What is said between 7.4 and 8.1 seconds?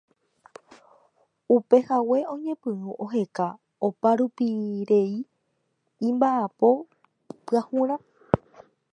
pyahurã.